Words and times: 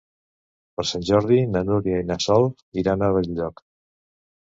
Per 0.79 0.85
Sant 0.91 1.05
Jordi 1.09 1.37
na 1.51 1.63
Núria 1.69 2.01
i 2.01 2.09
na 2.09 2.19
Sol 2.29 2.51
iran 2.85 3.07
a 3.11 3.15
Benlloc. 3.21 3.67